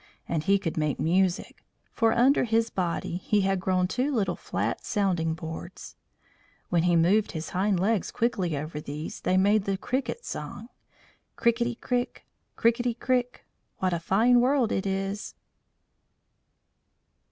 [0.27, 4.83] And he could make music, for under his body he had grown two little flat
[4.83, 5.95] sounding boards.
[6.69, 10.69] When he moved his hind legs quickly over these they made the cricket song:
[11.37, 12.25] "Crikitty Crik!
[12.57, 13.45] Crikitty Crik!
[13.77, 15.35] What a fine world it is!"